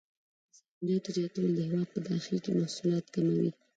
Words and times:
د 0.85 0.87
صادراتو 0.93 1.07
زیاتول 1.15 1.49
د 1.55 1.59
هېواد 1.67 1.87
په 1.93 1.99
داخل 2.09 2.37
کې 2.43 2.51
محصولات 2.59 3.05
کموي. 3.15 3.49